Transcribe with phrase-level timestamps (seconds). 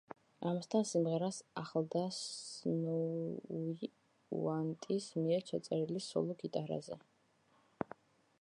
[0.51, 3.91] ამასთან, სიმღერას ახლდა სნოუი
[4.39, 7.03] უაიტის მიერ ჩაწერილი სოლო გიტარაზე.